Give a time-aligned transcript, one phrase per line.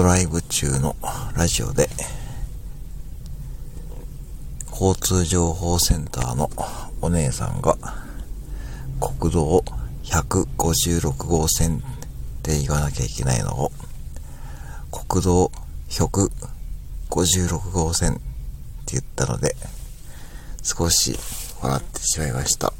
[0.00, 0.96] ドライブ中の
[1.36, 1.90] ラジオで、
[4.70, 6.48] 交通情報センターの
[7.02, 7.76] お姉さんが、
[8.98, 9.62] 国道
[10.04, 11.80] 156号線っ
[12.42, 13.72] て言わなきゃいけないのを、
[14.90, 15.52] 国道
[15.90, 18.16] 156号線っ
[18.86, 19.54] て言ったので、
[20.62, 21.18] 少し
[21.60, 22.72] 笑ってしまいました。